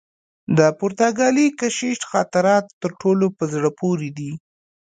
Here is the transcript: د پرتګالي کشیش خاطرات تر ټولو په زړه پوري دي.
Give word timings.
د 0.57 0.59
پرتګالي 0.79 1.47
کشیش 1.59 1.99
خاطرات 2.11 2.65
تر 2.81 2.91
ټولو 3.01 3.25
په 3.37 3.43
زړه 3.53 3.69
پوري 3.79 4.09
دي. 4.17 4.31